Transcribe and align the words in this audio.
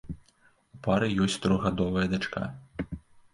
У 0.77 0.79
пары 0.87 1.09
ёсць 1.25 1.35
трохгадовая 1.43 2.07
дачка. 2.15 2.41